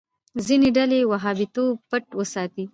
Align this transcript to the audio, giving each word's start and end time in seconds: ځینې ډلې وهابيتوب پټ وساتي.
ځینې 0.45 0.69
ډلې 0.77 0.99
وهابيتوب 1.11 1.73
پټ 1.89 2.03
وساتي. 2.19 2.65